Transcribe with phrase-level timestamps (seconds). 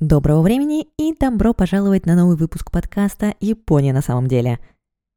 [0.00, 4.60] Доброго времени и добро пожаловать на новый выпуск подкаста «Япония на самом деле».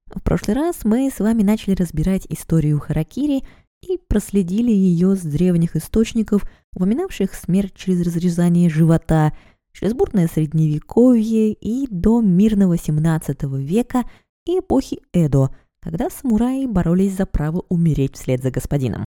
[0.08, 3.44] В прошлый раз мы с вами начали разбирать историю Харакири
[3.88, 9.34] и проследили ее с древних источников, упоминавших смерть через разрезание живота,
[9.72, 14.06] через бурное средневековье и до мирного 17 века
[14.48, 19.06] и эпохи Эдо, когда самураи боролись за право умереть вслед за господином.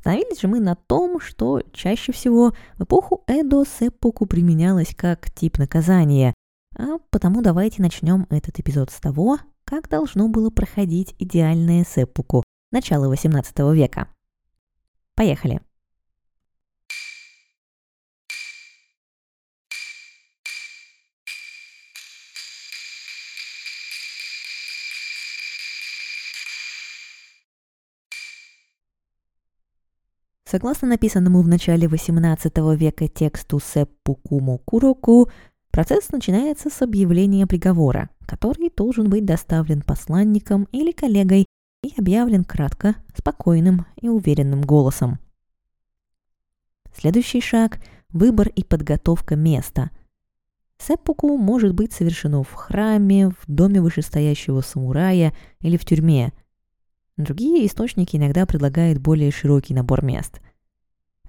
[0.00, 5.58] Остановились же мы на том, что чаще всего в эпоху Эдо сэппуку применялось как тип
[5.58, 6.32] наказания,
[6.74, 13.12] а потому давайте начнем этот эпизод с того, как должно было проходить идеальное сэппуку начала
[13.12, 14.08] XVIII века.
[15.16, 15.60] Поехали!
[30.50, 35.30] Согласно написанному в начале XVIII века тексту Сеппукуму Куроку,
[35.70, 41.46] процесс начинается с объявления приговора, который должен быть доставлен посланником или коллегой
[41.84, 45.20] и объявлен кратко, спокойным и уверенным голосом.
[46.96, 47.78] Следующий шаг–
[48.08, 49.90] выбор и подготовка места.
[50.78, 56.32] Сеппуку может быть совершено в храме, в доме вышестоящего самурая или в тюрьме–
[57.20, 60.40] Другие источники иногда предлагают более широкий набор мест.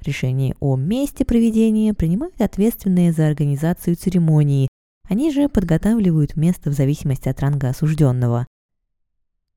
[0.01, 4.69] Решение о месте проведения принимают ответственные за организацию церемонии,
[5.03, 8.47] они же подготавливают место в зависимости от ранга осужденного.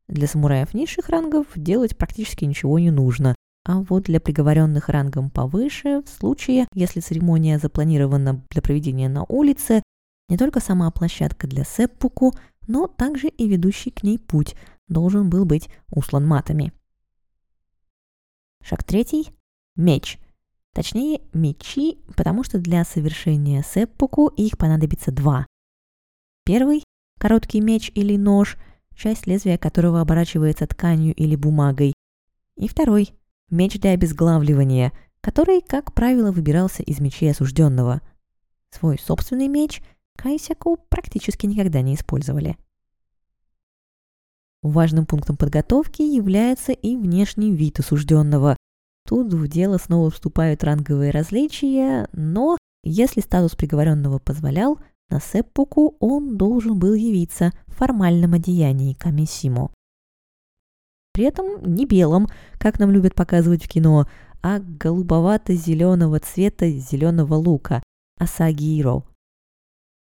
[0.09, 6.03] Для самураев низших рангов делать практически ничего не нужно, а вот для приговоренных рангом повыше,
[6.03, 9.83] в случае, если церемония запланирована для проведения на улице,
[10.29, 12.35] не только сама площадка для сеппуку,
[12.67, 14.57] но также и ведущий к ней путь–
[14.89, 16.73] должен был быть услан матами.
[18.63, 19.31] Шаг третий–
[19.77, 20.19] меч.
[20.73, 25.47] Точнее, мечи, потому что для совершения сеппуку их понадобится два.
[26.45, 26.83] Первый–
[27.19, 28.57] короткий меч или нож,
[28.97, 31.93] часть лезвия которого оборачивается тканью или бумагой.
[32.57, 33.11] И второй–
[33.51, 38.01] меч для обезглавливания, который, как правило, выбирался из мечей осужденного.
[38.71, 39.83] Свой собственный меч
[40.17, 42.57] Кайсяку практически никогда не использовали.
[44.65, 48.57] Важным пунктом подготовки является и внешний вид осужденного.
[49.07, 54.79] Тут в дело снова вступают ранговые различия, но если статус приговоренного позволял,
[55.11, 59.71] на сеппуку он должен был явиться в формальном одеянии камисимо.
[61.13, 62.27] При этом не белом,
[62.59, 64.09] как нам любят показывать в кино,
[64.43, 67.83] а голубовато-зеленого цвета зеленого лука–
[68.19, 69.03] асагиро.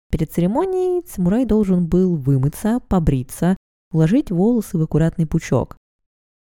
[0.10, 3.58] Перед церемонией самурай должен был вымыться, побриться,
[3.94, 5.78] уложить волосы в аккуратный пучок.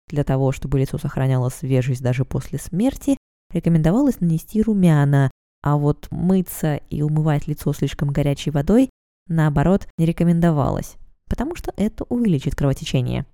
[0.08, 3.16] Для того, чтобы лицо сохраняло свежесть даже после смерти,
[3.52, 5.30] рекомендовалось нанести румяна,
[5.62, 8.90] а вот мыться и умывать лицо слишком горячей водой,
[9.28, 10.96] наоборот, не рекомендовалось,
[11.26, 13.26] потому что это увеличит кровотечение.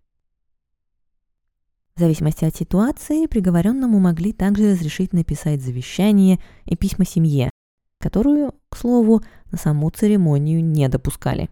[1.97, 7.51] В зависимости от ситуации, приговоренному могли также разрешить написать завещание и письма семье,
[8.01, 11.51] которую, к слову, на саму церемонию не допускали.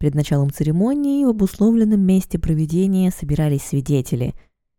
[0.00, 4.34] Перед началом церемонии в обусловленном месте проведения собирались свидетели.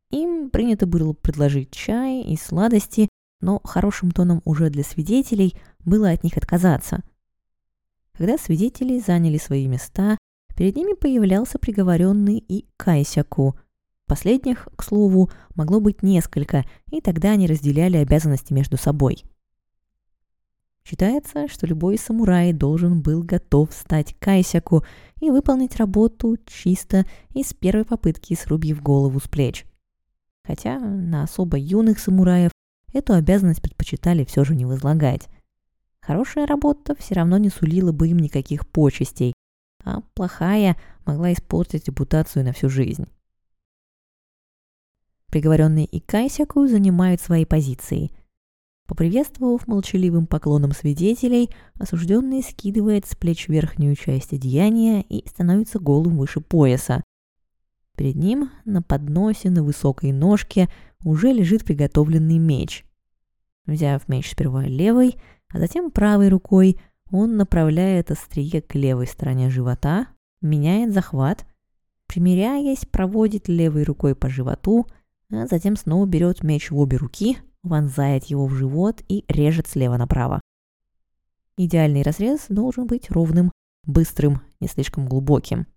[0.10, 3.08] Им принято было предложить чай и сладости,
[3.40, 5.56] но хорошим тоном уже для свидетелей
[5.86, 7.04] было от них отказаться.
[8.14, 10.18] Когда свидетели заняли свои места,
[10.56, 13.56] перед ними появлялся приговоренный и Кайсяку.
[14.08, 19.24] Последних, к слову, могло быть несколько, и тогда они разделяли обязанности между собой–
[20.84, 24.84] Считается, что любой самурай должен был готов стать кайсяку
[25.20, 29.66] и выполнить работу чисто и с первой попытки срубив голову с плеч.
[30.44, 32.52] Хотя на особо юных самураев
[32.94, 35.30] эту обязанность предпочитали все же не возлагать.
[36.02, 39.34] Хорошая работа все равно не сулила бы им никаких почестей,
[39.86, 40.76] а плохая
[41.06, 43.06] могла испортить репутацию на всю жизнь.
[45.28, 48.12] Приговоренные и кайсяку занимают свои позиции–
[48.92, 51.50] Поприветствовав молчаливым поклоном свидетелей,
[51.80, 57.02] осужденный скидывает с плеч верхнюю часть одеяния и становится голым выше пояса.
[57.96, 60.68] Перед ним на подносе на высокой ножке
[61.06, 62.84] уже лежит приготовленный меч.
[63.66, 65.16] Взяв меч сперва левой,
[65.48, 66.78] а затем правой рукой,
[67.10, 70.08] он направляет острие к левой стороне живота,
[70.42, 71.46] меняет захват,
[72.08, 74.86] примеряясь, проводит левой рукой по животу,
[75.32, 79.98] а затем снова берет меч в обе руки– вонзает его в живот и режет слева
[79.98, 80.42] направо.
[81.58, 83.52] Идеальный разрез должен быть ровным,
[83.86, 85.68] быстрым, не слишком глубоким.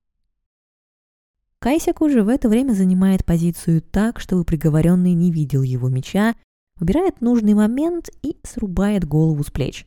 [1.58, 6.34] Кайсяк уже в это время занимает позицию так, чтобы приговоренный не видел его меча,
[6.76, 9.86] выбирает нужный момент и срубает голову с плеч.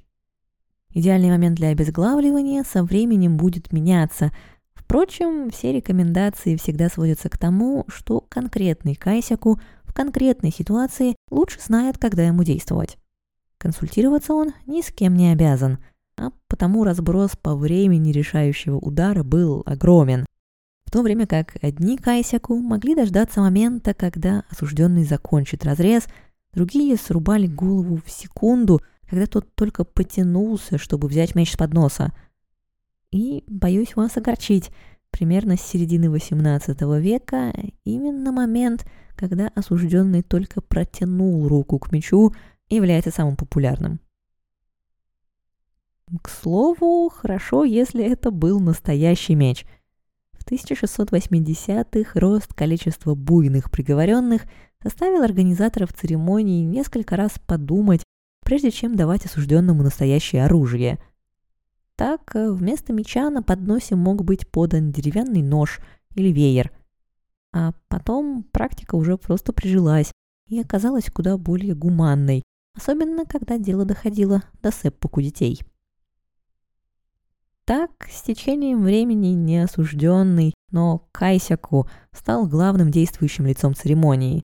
[0.89, 4.31] Идеальный момент для обезглавливания со временем будет меняться.
[4.73, 9.59] Впрочем, все рекомендации всегда сводятся к тому, что конкретный Кайсяку
[9.97, 12.97] конкретной ситуации лучше знает, когда ему действовать.
[13.57, 15.79] Консультироваться он ни с кем не обязан,
[16.17, 20.25] а потому разброс по времени решающего удара был огромен.
[20.85, 26.05] В то время как одни Кайсяку могли дождаться момента, когда осужденный закончит разрез,
[26.53, 32.13] другие срубали голову в секунду– когда тот только потянулся, чтобы взять меч с подноса.
[33.11, 34.69] И, боюсь вас огорчить,
[35.11, 42.33] примерно с середины XVIII века именно момент, когда осужденный только протянул руку к мечу,
[42.69, 43.99] является самым популярным.
[46.21, 49.65] К слову, хорошо, если это был настоящий меч.
[50.31, 54.43] В 1680-х рост количества буйных приговоренных
[54.81, 58.03] заставил организаторов церемонии несколько раз подумать
[58.47, 60.99] прежде чем давать осужденному настоящее оружие.
[61.97, 65.79] Так, э, вместо меча на подносе мог быть подан деревянный нож
[66.13, 66.71] или веер.
[67.51, 70.11] А потом практика уже просто прижилась
[70.47, 72.43] и оказалась куда более гуманной,
[72.75, 75.59] особенно когда дело доходило до сеппуку детей.
[77.65, 84.43] Так, с течением времени неосужденный, но Кайсяку стал главным действующим лицом церемонии.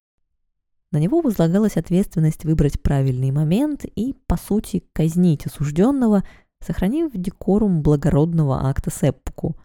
[0.90, 6.24] На него возлагалась ответственность выбрать правильный момент и, по сути, казнить осужденного,
[6.64, 9.56] сохранив декорум благородного акта сеппуку.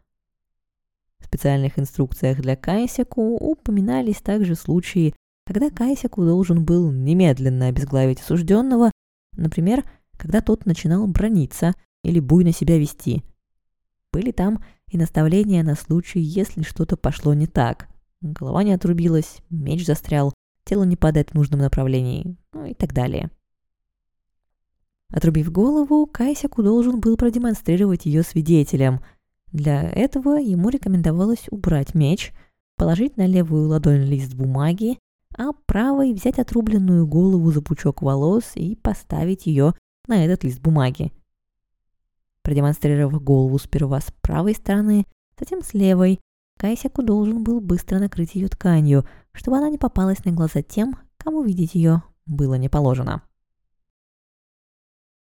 [1.20, 5.14] В специальных инструкциях для Кайсяку упоминались также случаи,
[5.46, 8.92] когда Кайсяку должен был немедленно обезглавить осужденного,
[9.36, 9.84] например,
[10.18, 11.74] когда тот начинал брониться
[12.04, 13.24] или буйно себя вести.
[14.12, 17.88] Были там и наставления на случай, если что-то пошло не так.
[18.22, 20.34] Голова не отрубилась, меч застрял,
[20.66, 23.30] тело не падает в нужном направлении, ну и так далее.
[25.12, 29.02] Отрубив голову, Кайсяку должен был продемонстрировать ее свидетелям.
[29.52, 32.32] Для этого ему рекомендовалось убрать меч,
[32.76, 35.00] положить на левую ладонь лист бумаги,
[35.36, 39.74] а правой взять отрубленную голову за пучок волос и поставить ее
[40.08, 41.12] на этот лист бумаги.
[42.44, 45.06] Продемонстрировав голову сперва с правой стороны,
[45.40, 46.20] затем с левой,
[46.58, 51.42] Кайсяку должен был быстро накрыть ее тканью, чтобы она не попалась на глаза тем, кому
[51.42, 53.24] видеть ее было не положено.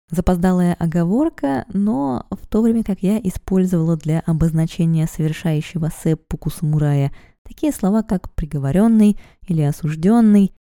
[0.10, 7.12] Запоздалая оговорка, но в то время как я использовала для обозначения совершающего сеппуку самурая
[7.44, 10.54] такие слова, как «приговоренный» или «осужденный»,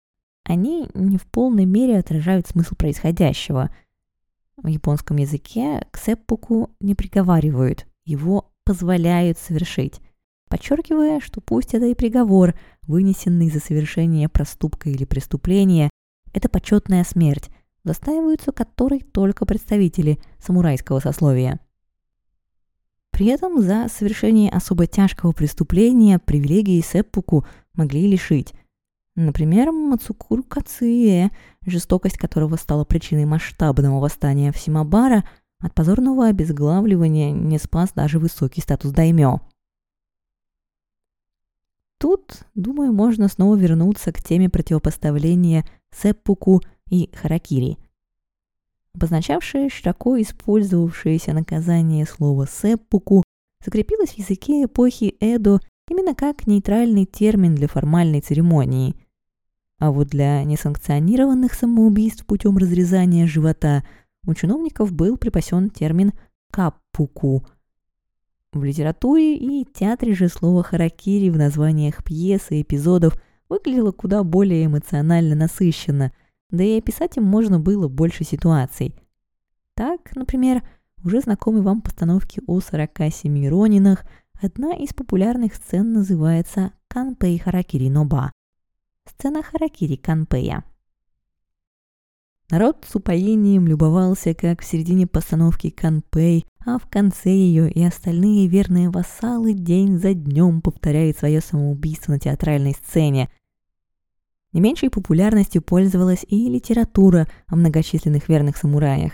[0.45, 3.75] они не в полной мере отражают смысл происходящего.
[4.57, 10.01] В японском языке к сеппуку не приговаривают, его позволяют совершить
[10.53, 15.89] подчеркивая, что пусть это и приговор, вынесенный за совершение проступка или преступления,
[16.35, 17.49] это почетная смерть,
[17.85, 21.61] застаиваются которой только представители самурайского сословия.
[23.11, 28.55] При этом за совершение особо тяжкого преступления привилегии сеппуку могли лишить.
[29.15, 31.29] Например, Мацукуру Кацуэ,
[31.67, 35.25] жестокость которого стала причиной масштабного восстания в Симабара,
[35.61, 39.41] от позорного обезглавливания не спас даже высокий статус даймё.
[41.99, 46.61] Тут, думаю, можно снова вернуться к теме противопоставления сеппуку
[46.93, 47.79] и харакири.
[48.95, 53.25] Обозначавшее широко использовавшееся наказание слова сеппуку
[53.65, 55.59] закрепилось в языке эпохи Эдо
[55.89, 58.95] именно как нейтральный термин для формальной церемонии.
[59.79, 63.83] А вот для несанкционированных самоубийств путем разрезания живота
[64.27, 66.13] у чиновников был припасен термин
[66.51, 67.45] каппуку–
[68.53, 73.15] в литературе и театре же слово «харакири» в названиях пьес и эпизодов
[73.49, 76.13] выглядело куда более эмоционально насыщенно,
[76.53, 78.95] да и описать им можно было больше ситуаций.
[79.75, 80.63] Так, например,
[81.05, 84.05] уже знакомой вам постановке о 47 Ронинах
[84.41, 88.31] одна из популярных сцен называется «Канпей Харакири Ноба»–
[89.09, 90.63] сцена Харакири Канпея–
[92.53, 98.47] Народ с упоением любовался, как в середине постановки Канпей, а в конце ее и остальные
[98.47, 103.31] верные вассалы день за днем повторяют свое самоубийство на театральной сцене.
[104.53, 109.13] Не меньшей популярностью пользовалась и литература о многочисленных верных самураях.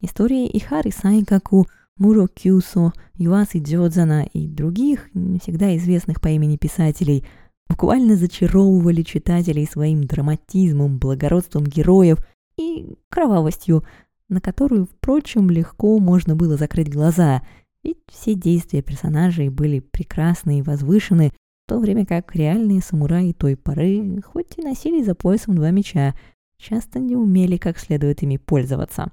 [0.00, 7.24] Истории Ихары Сайкаку, Муро Кюсо, Юасы Дзёдзана и других, не всегда известных по имени писателей,
[7.68, 12.18] буквально зачаровывали читателей своим драматизмом, благородством героев–
[12.58, 13.84] и кровавостью,
[14.28, 17.42] на которую, впрочем, легко можно было закрыть глаза,
[17.82, 21.32] ведь все действия персонажей были прекрасны и возвышены,
[21.68, 26.14] то время как реальные самураи той поры хоть и носили за поясом два меча,
[26.56, 29.12] часто не умели как следует ими пользоваться.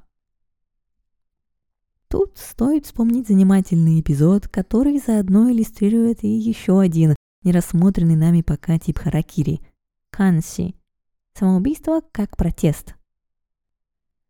[2.08, 9.00] Тут стоит вспомнить занимательный эпизод, который заодно иллюстрирует и еще один, нерассмотренный нами пока тип
[9.00, 9.60] харакири–
[10.10, 10.76] канси–
[11.38, 12.96] самоубийство как протест.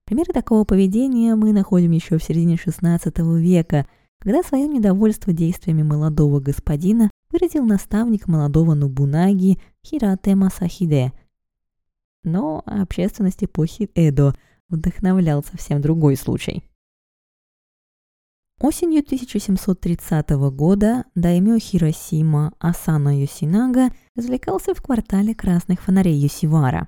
[0.06, 3.86] Примеры такого поведения мы находим еще в середине XVI века,
[4.18, 11.12] когда свое недовольство действиями молодого господина выразил наставник молодого Нобунаги Хирате Масахиде.
[12.24, 14.34] Но общественность эпохи Эдо
[14.70, 16.64] вдохновлял совсем другой случай–
[18.62, 26.88] Осенью 1730 года даймё Хиросима Асана Йосинага развлекался в квартале красных фонарей Йосивара.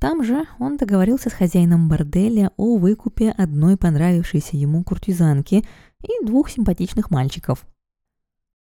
[0.00, 5.64] Там же он договорился с хозяином борделя о выкупе одной понравившейся ему куртизанки
[6.02, 7.64] и двух симпатичных мальчиков.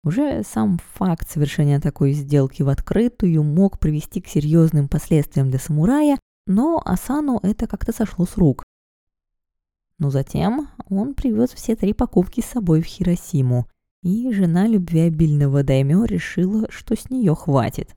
[0.02, 6.18] Уже сам факт совершения такой сделки в открытую мог привести к серьезным последствиям для самурая,
[6.46, 8.64] но Асану это как-то сошло с рук.
[9.98, 13.68] Но затем он привез все три покупки с собой в Хиросиму,
[14.02, 17.94] и жена любвеобильного даймё решила, что с нее хватит.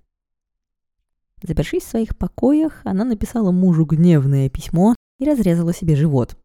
[1.41, 6.37] Запершись в своих покоях, она написала мужу гневное письмо и разрезала себе живот.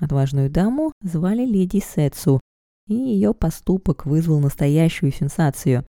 [0.00, 2.40] Отважную даму звали леди Сетсу,
[2.88, 5.86] и ее поступок вызвал настоящую сенсацию.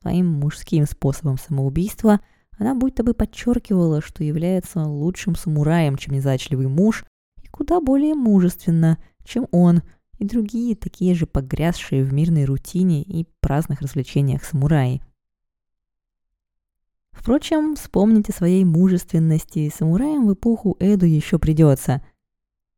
[0.00, 2.20] Своим мужским способом самоубийства
[2.58, 7.04] она будто бы подчеркивала, что является лучшим самураем, чем незадачливый муж,
[7.50, 9.82] куда более мужественно, чем он
[10.18, 15.02] и другие такие же погрязшие в мирной рутине и праздных развлечениях самураи.
[17.12, 22.02] Впрочем, вспомнить о своей мужественности самураям в эпоху Эду еще придется.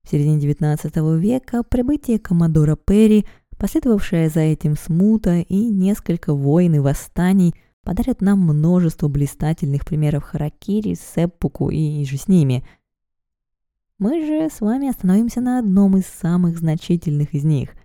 [0.03, 3.25] В середине XIX века прибытие коммодора Перри,
[3.59, 10.95] последовавшая за этим смута и несколько войн и восстаний подарят нам множество блистательных примеров харакири,
[10.95, 12.65] сеппуку и же с ними–
[13.97, 17.71] мы же с вами остановимся на одном из самых значительных из них–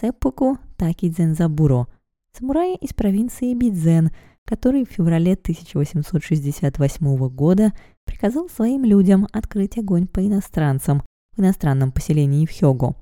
[0.00, 1.86] Сеппуку Такидзен Забуро,
[2.32, 4.10] самурай из провинции Бидзен,
[4.44, 7.72] который в феврале 1868 года
[8.04, 11.02] приказал своим людям открыть огонь по иностранцам
[11.36, 12.96] в иностранном поселении в Хёго.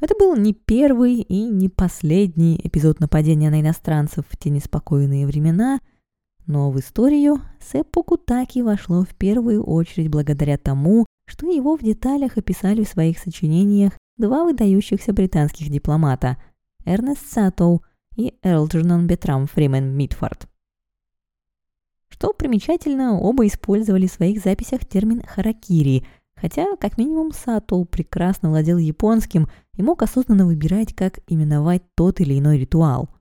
[0.00, 5.80] Это был не первый и не последний эпизод нападения на иностранцев в те неспокойные времена–
[6.48, 12.38] но в историю Сеппу Таки вошло в первую очередь благодаря тому, что его в деталях
[12.38, 16.42] описали в своих сочинениях два выдающихся британских дипломата–
[16.86, 17.82] Эрнест Саттоу
[18.16, 20.48] и Элджернон Бетрам Фримен Митфорд.
[22.08, 26.06] Что примечательно, оба использовали в своих записях термин «харакири»,
[26.40, 32.38] хотя, как минимум, Саттоу прекрасно владел японским и мог осознанно выбирать, как именовать тот или
[32.38, 33.08] иной ритуал–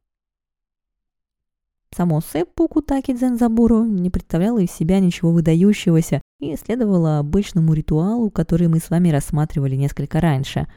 [1.95, 8.67] Само Сеппуку Таки Дзензабуру не представляло из себя ничего выдающегося и следовало обычному ритуалу, который
[8.67, 10.67] мы с вами рассматривали несколько раньше.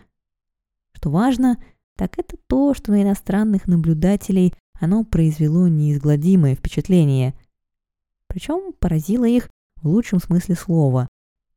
[0.92, 1.62] Что важно,
[1.97, 7.35] так это то, что на иностранных наблюдателей оно произвело неизгладимое впечатление.
[8.26, 9.50] Причем поразило их
[9.82, 11.09] в лучшем смысле слова.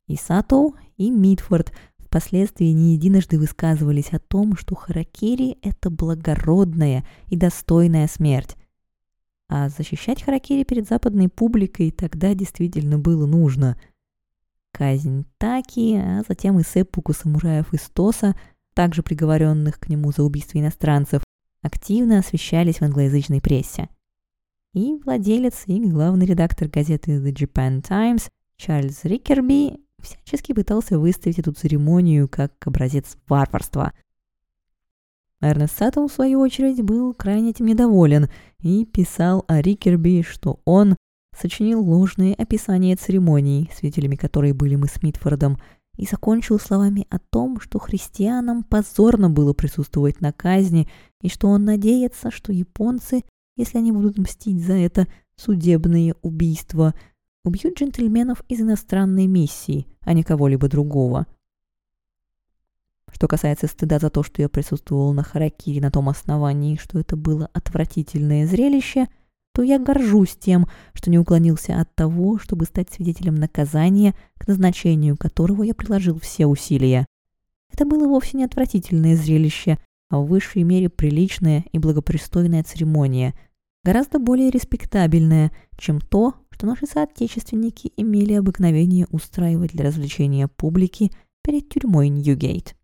[0.08, 7.36] И Сатоу, и Митфорд впоследствии не единожды высказывались о том, что харакири– это благородная и
[7.36, 8.56] достойная смерть.
[9.56, 13.78] А защищать Харакири перед западной публикой тогда действительно было нужно.
[14.72, 18.36] Казнь Таки, а затем и сеппуку самураев из Тоса,
[18.74, 21.22] также приговоренных к нему за убийство иностранцев,
[21.62, 23.90] активно освещались в англоязычной прессе.
[24.74, 31.52] И владелец и главный редактор газеты The Japan Times Чарльз Рикерби всячески пытался выставить эту
[31.54, 33.94] церемонию как образец варварства–
[35.44, 38.30] Эрнест Саттл, в свою очередь, был крайне этим недоволен
[38.62, 40.96] и писал о Рикерби, что он
[41.38, 45.58] сочинил ложные описания церемоний, свидетелями которой были мы с Митфордом,
[45.98, 50.90] и закончил словами о том, что христианам позорно было присутствовать на казни,
[51.22, 53.24] и что он надеется, что японцы,
[53.58, 56.94] если они будут мстить за это судебные убийства,
[57.44, 61.28] убьют джентльменов из иностранной миссии, а не кого-либо другого–
[63.14, 67.16] что касается стыда за то, что я присутствовал на Харакире на том основании, что это
[67.16, 69.08] было отвратительное зрелище,
[69.54, 75.16] то я горжусь тем, что не уклонился от того, чтобы стать свидетелем наказания, к назначению
[75.16, 77.06] которого я приложил все усилия.
[77.72, 79.78] Это было вовсе не отвратительное зрелище,
[80.10, 83.36] а в высшей мере приличная и благопристойная церемония,
[83.84, 86.34] гораздо более респектабельная, чем то,
[86.66, 91.12] наши соотечественники имели обыкновение устраивать для развлечения публики
[91.44, 92.76] перед тюрьмой Ньюгейт.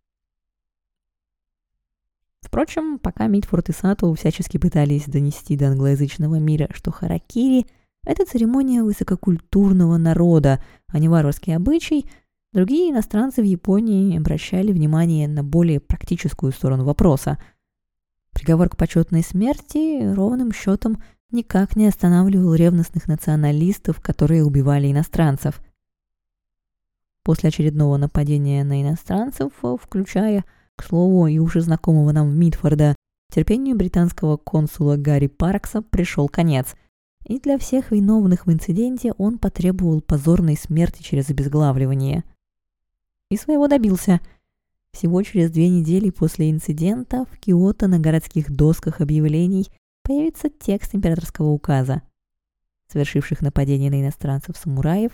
[2.41, 7.65] Впрочем, пока Митфорд и Сато всячески пытались донести до англоязычного мира, что харакири–
[8.05, 12.09] Это церемония высококультурного народа, а не варварский обычай.
[12.53, 17.37] Другие иностранцы в Японии обращали внимание на более практическую сторону вопроса.
[18.33, 25.61] Приговор к почетной смерти ровным счетом никак не останавливал ревностных националистов, которые убивали иностранцев.
[27.23, 30.45] После очередного нападения на иностранцев, включая,
[30.75, 32.95] к слову, и уже знакомого нам Митфорда,
[33.31, 36.75] терпению британского консула Гарри Паркса пришел конец,
[37.25, 42.23] и для всех виновных в инциденте он потребовал позорной смерти через обезглавливание.
[43.29, 44.21] И своего добился.
[44.91, 49.69] Всего через две недели после инцидента в Киото на городских досках объявлений
[50.09, 52.01] появится текст императорского указа.
[52.87, 55.11] Совершивших нападение на иностранцев-самураев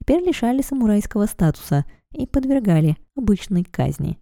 [0.00, 4.18] теперь лишали самурайского статуса и подвергали обычной казни.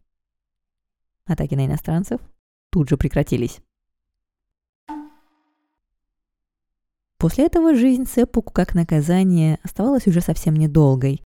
[1.26, 2.20] Атаки на иностранцев
[2.70, 3.60] тут же прекратились.
[7.18, 11.22] После этого жизнь Сеппуку как наказание оставалась уже совсем недолгой.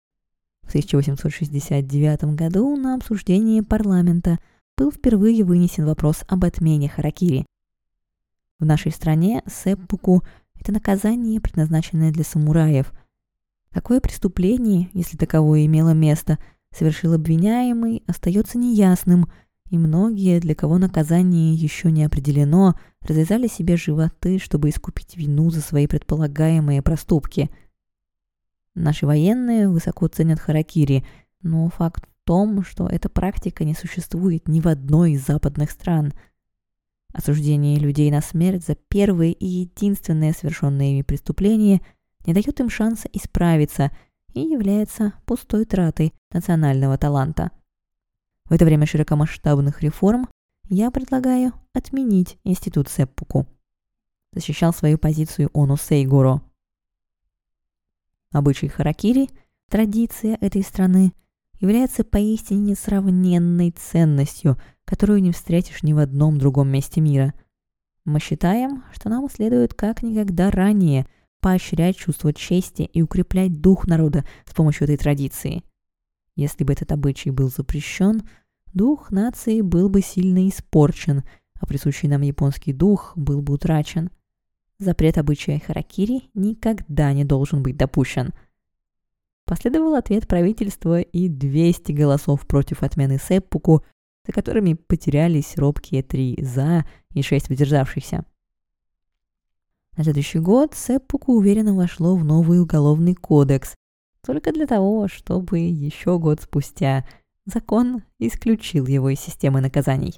[0.63, 4.41] В 1869 году на обсуждение парламента
[4.77, 7.47] был впервые вынесен вопрос об отмене харакири–
[8.59, 10.23] в нашей стране сэппуку–
[10.61, 12.93] это наказание, предназначенное для самураев.
[13.71, 16.39] Какое преступление, если таковое имело место,
[16.77, 19.31] совершил обвиняемый, остается неясным,
[19.71, 25.61] и многие, для кого наказание еще не определено, развязали себе животы, чтобы искупить вину за
[25.61, 27.51] свои предполагаемые проступки.
[28.75, 31.05] Наши военные высоко ценят харакири,
[31.43, 36.13] но факт в том, что эта практика не существует ни в одной из западных стран–
[37.13, 41.81] Осуждение людей на смерть за первые и единственное совершенное ими преступление
[42.27, 43.91] не дает им шанса исправиться
[44.35, 47.51] и является пустой тратой национального таланта.
[48.45, 50.29] В это время широкомасштабных реформ
[50.69, 53.47] я предлагаю отменить институт Сеппуку.
[54.33, 56.43] Защищал свою позицию Оно Сейгуро.
[58.33, 59.31] Обычай харакири,
[59.71, 61.15] традиция этой страны,
[61.59, 67.35] является поистине несравненной ценностью– которую не встретишь ни в одном другом месте мира.
[68.07, 71.07] Мы считаем, что нам следует как никогда ранее
[71.41, 75.63] поощрять чувство чести и укреплять дух народа с помощью этой традиции.
[76.37, 78.23] Если бы этот обычай был запрещен,
[78.73, 81.23] дух нации был бы сильно испорчен,
[81.61, 84.09] а присущий нам японский дух был бы утрачен.
[84.79, 88.33] Запрет обычая харакири никогда не должен быть допущен.
[89.45, 93.85] Последовал ответ правительства и 200 голосов против отмены сеппуку
[94.29, 98.27] за которыми потерялись робкие три «за» и шесть выдержавшихся.
[99.97, 103.75] На следующий год Сеппуку уверенно вошло в новый уголовный кодекс,
[104.25, 107.07] только для того, чтобы еще год спустя
[107.47, 110.15] закон исключил его из системы наказаний.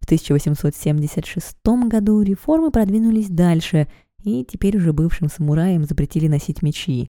[0.00, 1.56] В 1876
[1.88, 3.86] году реформы продвинулись дальше,
[4.24, 7.06] и теперь уже бывшим самураям запретили носить мечи.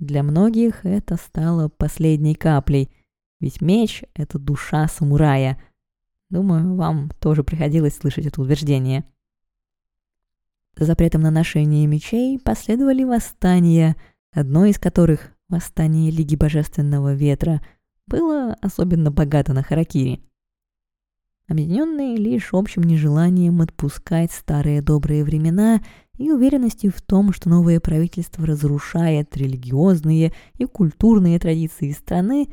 [0.00, 2.90] Для многих это стало последней каплей,
[3.40, 5.60] ведь меч— это душа самурая.
[6.30, 9.04] Думаю, вам тоже приходилось слышать это утверждение.
[10.76, 13.96] За запретом на ношение мечей последовали восстания,
[14.32, 17.60] одно из которых, восстание Лиги Божественного Ветра,
[18.06, 20.20] было особенно богато на харакири.
[21.48, 25.80] Объединенные лишь общим нежеланием отпускать старые добрые времена
[26.18, 32.48] и уверенностью в том, что новое правительство разрушает религиозные и культурные традиции страны,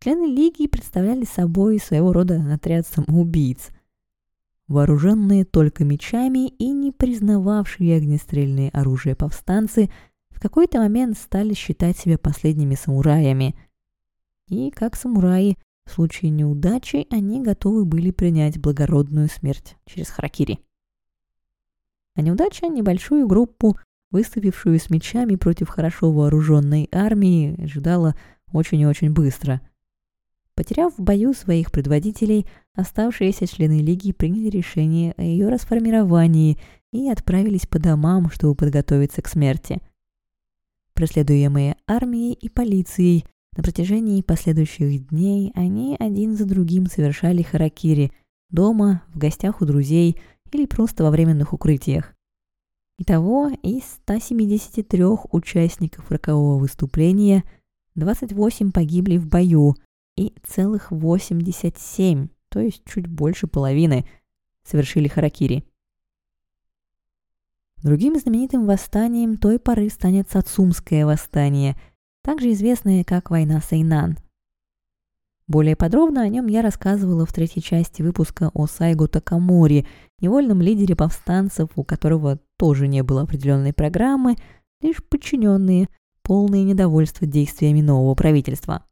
[0.00, 3.70] Члены Лиги представляли собой своего рода отряд самоубийц,
[4.68, 9.90] вооруженные только мечами и не признававшие огнестрельные оружия повстанцы
[10.30, 13.56] в какой-то момент стали считать себя последними самураями.
[14.48, 20.60] И как самураи, в случае неудачи они готовы были принять благородную смерть через харакири.
[22.14, 23.76] А неудача небольшую группу,
[24.12, 28.14] выступившую с мечами против хорошо вооруженной армии, ожидала
[28.52, 29.60] очень и очень быстро–
[30.58, 32.44] Потеряв в бою своих предводителей,
[32.74, 36.58] оставшиеся члены Лиги приняли решение о ее расформировании
[36.90, 39.80] и отправились по домам, чтобы подготовиться к смерти.
[40.94, 43.24] Преследуемые армией и полицией,
[43.56, 48.10] на протяжении последующих дней они один за другим совершали харакири
[48.50, 52.16] дома, в гостях у друзей или просто во временных укрытиях.
[52.98, 57.44] Итого из 173 участников рокового выступления
[57.94, 59.76] 28 погибли в бою–
[60.18, 64.04] и целых 87, то есть чуть больше половины,
[64.64, 65.64] совершили харакири.
[67.84, 71.80] Другим знаменитым восстанием той поры станет Сацумское восстание,
[72.22, 74.18] также известное как война Сайнан.
[75.46, 79.86] Более подробно о нем я рассказывала в третьей части выпуска о Сайгу Такамори,
[80.20, 84.34] невольном лидере повстанцев, у которого тоже не было определенной программы,
[84.82, 85.88] лишь подчиненные,
[86.22, 88.84] полные недовольства действиями нового правительства.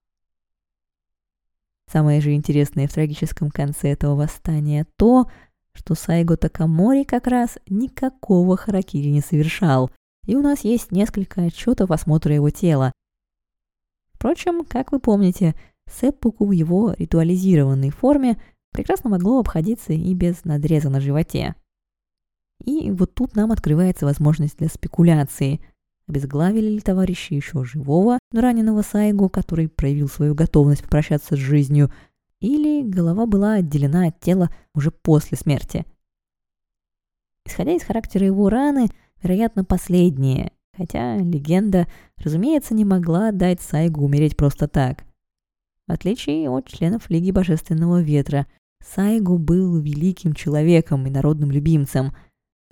[1.90, 5.30] Самое же интересное в трагическом конце этого восстания то,
[5.72, 9.90] что Сайго Такамори как раз никакого харакири не совершал,
[10.26, 12.92] и у нас есть несколько отчетов осмотра его тела.
[14.12, 15.54] Впрочем, как вы помните,
[15.88, 18.40] сэппуку в его ритуализированной форме
[18.72, 21.54] прекрасно могло обходиться и без надреза на животе.
[22.64, 25.60] И вот тут нам открывается возможность для спекуляции.
[26.08, 31.90] Обезглавили ли товарищи еще живого, но раненого Сайгу, который проявил свою готовность попрощаться с жизнью,
[32.40, 35.84] или голова была отделена от тела уже после смерти.
[37.44, 38.88] Исходя из характера его раны,
[39.22, 41.88] вероятно, последнее, хотя легенда,
[42.18, 45.04] разумеется, не могла дать Сайгу умереть просто так.
[45.86, 48.46] В отличие от членов Лиги Божественного Ветра,
[48.80, 52.12] Сайгу был великим человеком и народным любимцем,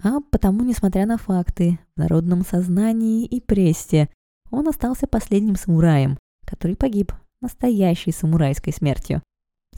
[0.03, 4.09] а потому, несмотря на факты, в народном сознании и прессе,
[4.51, 9.23] он остался последним самураем, который погиб настоящей самурайской смертью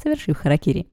[0.00, 0.86] совершив харакири.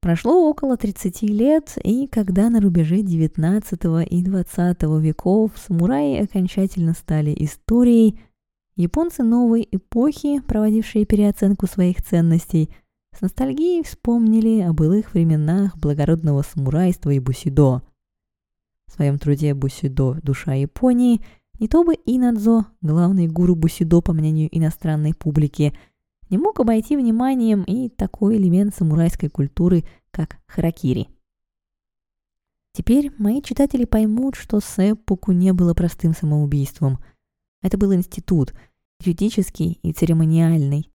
[0.00, 3.80] Прошло около 30 лет, и когда на рубеже 19
[4.10, 8.18] и 20 веков самураи окончательно стали историей,
[8.76, 12.70] японцы новой эпохи, проводившие переоценку своих ценностей,
[13.16, 17.82] с ностальгией вспомнили о былых временах благородного самурайства и бусидо.
[18.86, 20.18] В своем труде «Бусидо.
[20.22, 21.20] Душа Японии»
[21.58, 25.74] не то бы Инадзо, главный гуру бусидо по мнению иностранной публики–
[26.30, 31.08] не мог обойти вниманием и такой элемент самурайской культуры, как харакири.
[32.72, 37.00] Теперь мои читатели поймут, что сэппуку не было простым самоубийством.
[37.62, 38.54] Это был институт,
[39.00, 40.88] юридический и церемониальный.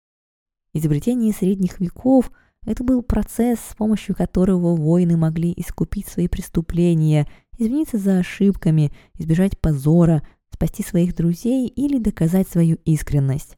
[0.75, 2.33] Изобретение средних веков–
[2.65, 9.57] это был процесс, с помощью которого воины могли искупить свои преступления, извиниться за ошибками, избежать
[9.57, 13.55] позора, спасти своих друзей или доказать свою искренность.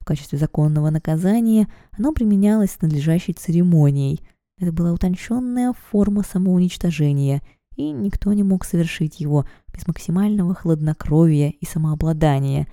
[0.00, 1.68] В качестве законного наказания
[1.98, 4.22] оно применялось с надлежащей церемонией.
[4.58, 7.42] Это была утонченная форма самоуничтожения,
[7.76, 12.68] и никто не мог совершить его без максимального хладнокровия и самообладания,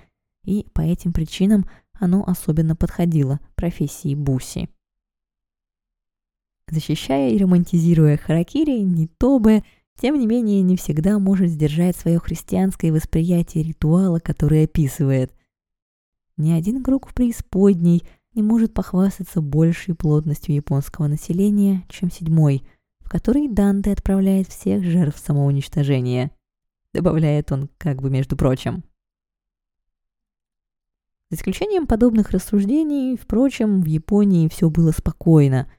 [0.45, 1.65] и по этим причинам
[1.99, 4.69] оно особенно подходило профессии Буси.
[6.69, 9.63] Защищая и романтизируя Харакири, Нитобе,
[9.99, 15.33] тем не менее, не всегда может сдержать свое христианское восприятие ритуала, который описывает.
[16.38, 22.63] Ни один круг в преисподней не может похвастаться большей плотностью японского населения, чем седьмой,
[22.99, 26.31] в который Данте отправляет всех жертв самоуничтожения.
[26.93, 28.83] Добавляет он как бы между прочим.
[31.30, 35.72] За исключением подобных рассуждений, впрочем, в Японии все было спокойно,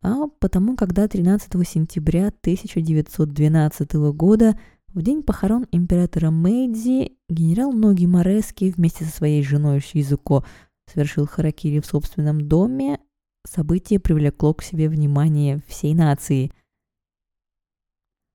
[0.00, 4.58] а потому, когда 13 сентября 1912 года
[4.94, 10.44] в день похорон императора Мэйдзи генерал Ноги Морески вместе со своей женой Шизуко
[10.86, 12.98] совершил харакири в собственном доме.
[13.46, 16.50] Событие привлекло к себе внимание всей нации.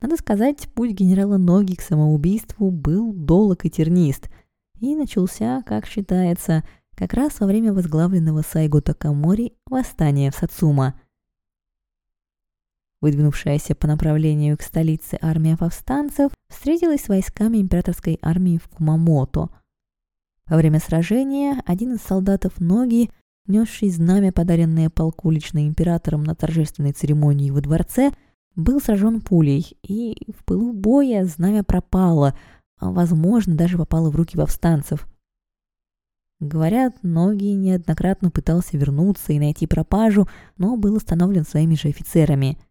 [0.02, 4.30] Надо сказать, путь генерала Ноги к самоубийству был долг и тернист,
[4.80, 6.64] и начался, как считается,
[6.96, 11.00] как раз во время возглавленного Сайго Такамори восстания в Сацума–
[13.02, 19.50] Выдвинувшаяся по направлению к столице армия повстанцев встретилась с войсками императорской армии в Кумамото.
[20.48, 23.10] Во время сражения один из солдатов Ноги,
[23.48, 28.12] несший знамя, подаренное полку лично императором на торжественной церемонии во дворце,
[28.56, 32.36] был сражен пулей, и в пылу боя знамя пропало,
[32.80, 35.08] а, возможно, даже попало в руки повстанцев.
[36.40, 42.58] Говорят, Ноги неоднократно пытался вернуться и найти пропажу, но был остановлен своими же офицерами–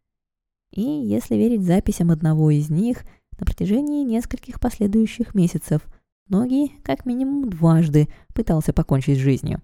[0.70, 3.04] и, если верить записям одного из них,
[3.38, 5.82] на протяжении нескольких последующих месяцев
[6.28, 9.62] Ноги как минимум дважды пытался покончить с жизнью.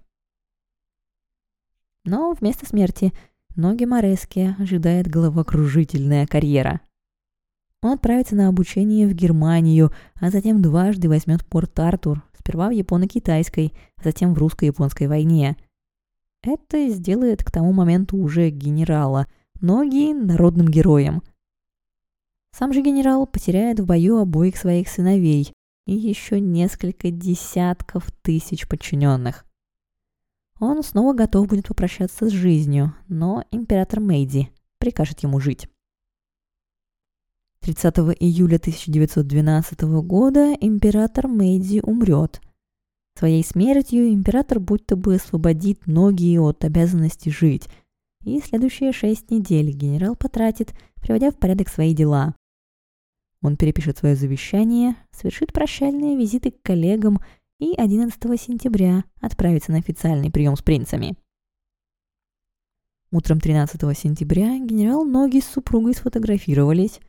[2.05, 3.13] Но вместо смерти
[3.55, 6.81] Ноги Морески ожидает головокружительная карьера.
[7.85, 14.03] Он отправится на обучение в Германию, а затем дважды возьмет Порт-Артур, сперва в японо-китайской, а
[14.03, 15.55] затем в русско-японской войне.
[16.41, 19.27] Это сделает к тому моменту уже генерала–
[19.61, 21.21] ноги народным героям.
[22.57, 25.53] Сам же генерал потеряет в бою обоих своих сыновей
[25.85, 29.45] и еще несколько десятков тысяч подчиненных.
[30.59, 35.69] Он снова готов будет попрощаться с жизнью, но император Мэйди прикажет ему жить.
[37.65, 42.39] 30 июля 1912 года император Мэйди умрет.
[43.17, 47.67] Своей смертью император будто бы освободит ноги от обязанности жить–
[48.25, 52.35] и следующие шесть недель генерал потратит, приводя в порядок свои дела.
[53.41, 57.19] Он перепишет свое завещание, совершит прощальные визиты к коллегам
[57.59, 61.15] и 11 сентября отправится на официальный прием с принцами.
[63.11, 66.99] Утром 13 сентября генерал Ноги с супругой сфотографировались,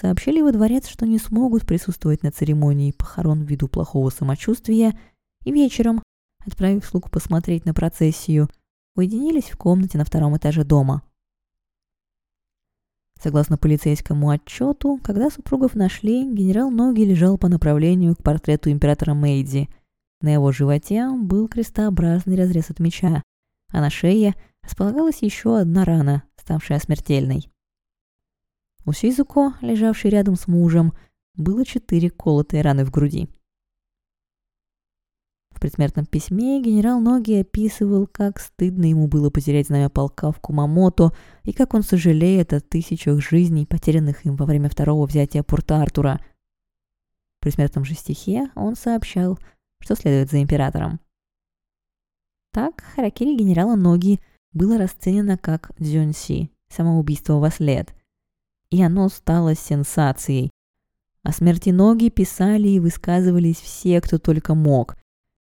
[0.00, 4.98] сообщили во дворец, что не смогут присутствовать на церемонии похорон ввиду плохого самочувствия,
[5.44, 6.02] и вечером,
[6.46, 8.48] отправив слуг посмотреть на процессию,
[8.96, 11.02] уединились в комнате на втором этаже дома.
[13.20, 19.68] Согласно полицейскому отчету, когда супругов нашли, генерал Ноги лежал по направлению к портрету императора Мэйдзи.
[20.20, 23.22] На его животе был крестообразный разрез от меча,
[23.72, 27.50] а на шее располагалась еще одна рана, ставшая смертельной.
[28.88, 30.94] У Сизуко, лежавшей рядом с мужем,
[31.34, 33.28] было четыре колотые раны в груди.
[35.50, 41.12] В предсмертном письме генерал Ноги описывал, как стыдно ему было потерять знамя полка в Кумамото
[41.42, 46.24] и как он сожалеет о тысячах жизней, потерянных им во время второго взятия Порта-Артура.
[47.36, 49.38] В предсмертном же стихе он сообщал,
[49.80, 50.98] что следует за императором.
[52.54, 54.18] Так, харакири генерала Ноги
[54.54, 57.94] было расценено как дзюнси, самоубийство во след.
[58.70, 60.50] И оно стало сенсацией.
[61.22, 64.96] О смерти Ноги писали и высказывались все, кто только мог.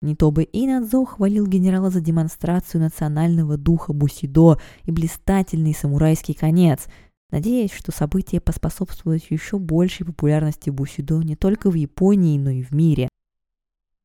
[0.02, 6.88] Не то бы Инадзо хвалил генерала за демонстрацию национального духа Бусидо и блистательный самурайский конец,
[7.32, 12.72] надеясь, что событие поспособствует еще большей популярности Бусидо не только в Японии, но и в
[12.72, 13.08] мире.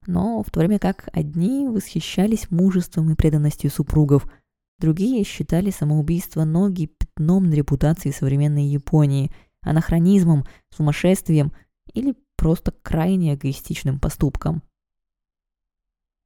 [0.07, 4.31] Но в то время как одни восхищались мужеством и преданностью супругов–
[4.79, 11.53] Другие считали самоубийство Ноги пятном на репутации современной Японии, анахронизмом, сумасшествием
[11.95, 14.63] или просто крайне эгоистичным поступком.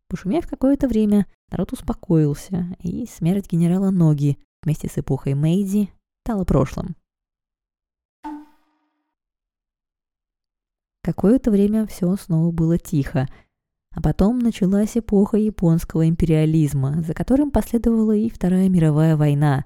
[0.08, 5.90] Пошумев какое-то время, народ успокоился, и смерть генерала Ноги вместе с эпохой Мэйдзи
[6.22, 6.96] стала прошлым.
[11.02, 13.26] Какое-то время все снова было тихо,
[13.94, 19.64] а потом началась эпоха японского империализма, за которым последовала и Вторая мировая война.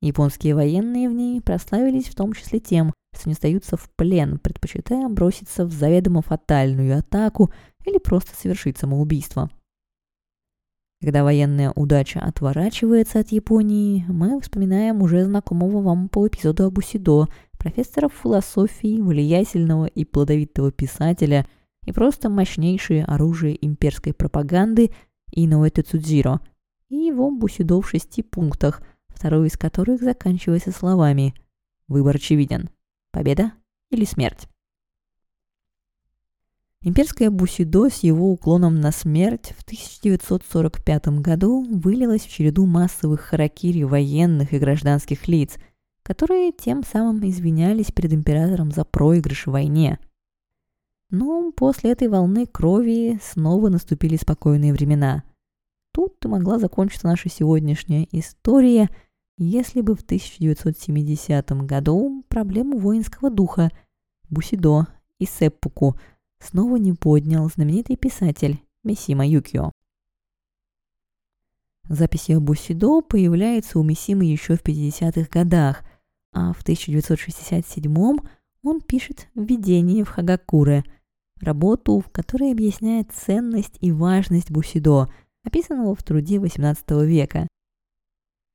[0.00, 5.08] Японские военные в ней прославились в том числе тем, что не сдаются в плен, предпочитая
[5.08, 7.52] броситься в заведомо фатальную атаку
[7.86, 9.50] или просто совершить самоубийство.
[11.00, 17.26] Когда военная удача отворачивается от Японии, мы вспоминаем уже знакомого вам по эпизоду Абусидо,
[17.58, 21.46] профессора философии, влиятельного и плодовитого писателя–
[21.84, 24.90] и просто мощнейшее оружие имперской пропаганды
[25.32, 26.40] Иноуэ Цудзиро
[26.88, 31.34] и его бусидо в шести пунктах, второй из которых заканчивается словами
[31.88, 32.70] «Выбор очевиден.
[33.10, 33.52] Победа
[33.90, 34.48] или смерть?»
[36.84, 43.84] Имперское бусидо с его уклоном на смерть в 1945 году вылилось в череду массовых харакири
[43.84, 45.56] военных и гражданских лиц,
[46.02, 49.98] которые тем самым извинялись перед императором за проигрыш в войне–
[51.12, 55.24] но после этой волны крови снова наступили спокойные времена.
[55.92, 58.88] Тут могла закончиться наша сегодняшняя история,
[59.36, 63.70] если бы в 1970 году проблему воинского духа
[64.30, 64.86] Бусидо
[65.18, 65.98] и Сеппуку
[66.40, 69.70] снова не поднял знаменитый писатель Мисима Юкио.
[71.90, 75.84] Записи о Бусидо появляются у Мисимы еще в 50-х годах,
[76.32, 77.94] а в 1967
[78.62, 80.84] он пишет «Введение в Хагакуре»,
[81.42, 85.12] работу, в которой объясняет ценность и важность бусидо,
[85.44, 87.48] описанного в труде XVIII века.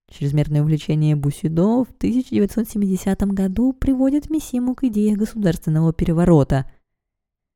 [0.10, 6.69] Чрезмерное увлечение бусидо в 1970 году приводит Мисиму к идее государственного переворота.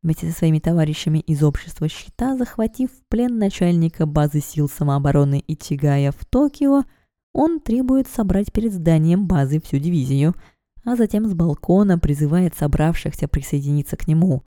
[0.04, 6.12] Вместе со своими товарищами из общества щита, захватив в плен начальника базы сил самообороны Ичигая
[6.12, 6.84] в Токио,
[7.34, 10.36] он требует собрать перед зданием базы всю дивизию,
[10.84, 14.44] а затем с балкона призывает собравшихся присоединиться к нему.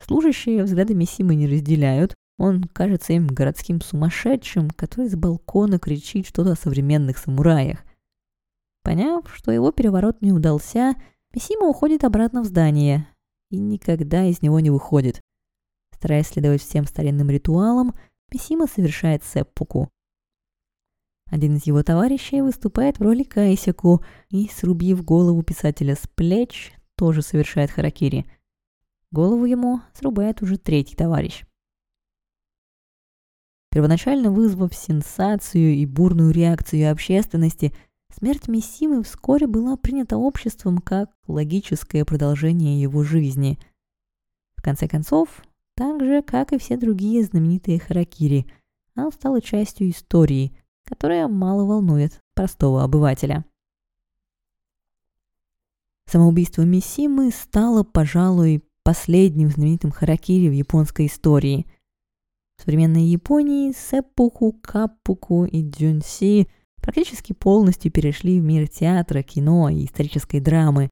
[0.00, 2.14] Служащие взгляды Мисимы не разделяют.
[2.38, 7.84] Он кажется им городским сумасшедшим, который с балкона кричит что-то о современных самураях.
[8.84, 10.94] Поняв, что его переворот не удался,
[11.34, 13.08] Мисима уходит обратно в здание
[13.50, 15.20] и никогда из него не выходит.
[15.94, 17.94] Стараясь следовать всем старинным ритуалам,
[18.32, 19.90] Мисима совершает сеппуку.
[21.30, 27.20] Один из его товарищей выступает в роли Кайсяку и, срубив голову писателя с плеч, тоже
[27.20, 28.26] совершает харакири–
[29.10, 31.44] Голову ему срубает уже третий товарищ.
[33.70, 37.74] Первоначально вызвав сенсацию и бурную реакцию общественности,
[38.10, 43.58] смерть Миссимы вскоре была принята обществом как логическое продолжение его жизни.
[44.56, 45.42] В конце концов,
[45.74, 48.46] так же, как и все другие знаменитые харакири,
[48.94, 53.44] она стала частью истории, которая мало волнует простого обывателя.
[56.06, 61.66] Самоубийство Мисимы стало, пожалуй, последним знаменитым харакири в японской истории.
[62.56, 66.48] В современной Японии сэппуку, каппуку и дзюнси
[66.80, 70.88] практически полностью перешли в мир театра, кино и исторической драмы.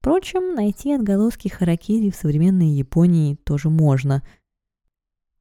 [0.00, 4.22] Впрочем, найти отголоски харакири в современной Японии тоже можно.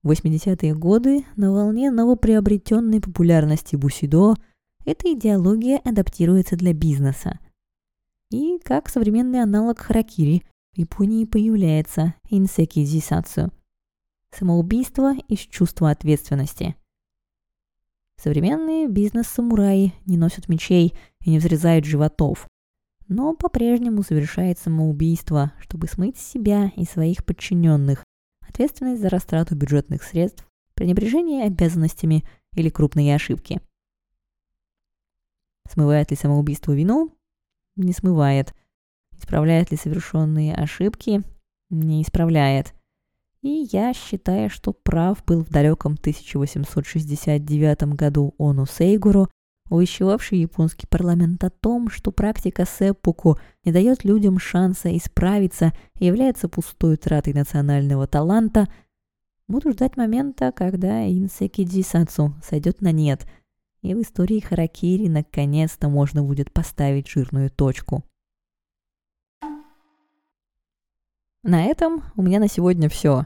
[0.03, 4.35] В 80-е годы на волне новоприобретенной популярности бусидо
[4.85, 7.39] эта идеология адаптируется для бизнеса.
[8.31, 13.51] И как современный аналог харакири в Японии появляется инсеки зисацию–
[14.31, 16.75] самоубийство из чувства ответственности–
[18.21, 20.93] Современные бизнес-самураи не носят мечей
[21.25, 22.47] и не взрезают животов,
[23.07, 28.05] но по-прежнему совершает самоубийство, чтобы смыть себя и своих подчиненных
[28.47, 33.59] ответственность за растрату бюджетных средств, пренебрежение обязанностями или крупные ошибки.
[35.67, 37.17] Смывает ли самоубийство вину?
[37.75, 38.53] Не смывает.
[39.21, 41.21] Исправляет ли совершенные ошибки?
[41.69, 42.73] Не исправляет–
[43.41, 49.29] и я считаю, что прав был в далеком 1869 году Ону Сейгуру,
[49.67, 56.49] увещевавший японский парламент о том, что практика сэппуку не дает людям шанса исправиться и является
[56.49, 58.67] пустой тратой национального таланта,
[59.47, 63.25] буду ждать момента, когда инсеки дзисацу сойдет на нет,
[63.81, 68.03] и в истории Харакири наконец-то можно будет поставить жирную точку.
[71.43, 73.25] На этом у меня на сегодня все.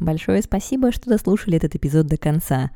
[0.00, 2.72] Большое спасибо, что дослушали этот эпизод до конца.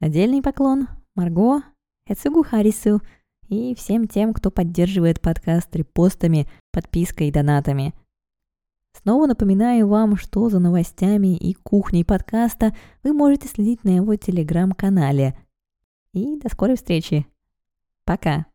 [0.00, 1.62] Отдельный поклон Марго,
[2.04, 3.00] Эцугу Харису
[3.48, 7.94] и всем тем, кто поддерживает подкаст репостами, подпиской и донатами.
[8.92, 15.38] Снова напоминаю вам, что за новостями и кухней подкаста вы можете следить на его телеграм-канале.
[16.12, 17.24] И до скорой встречи.
[18.04, 18.46] Пока.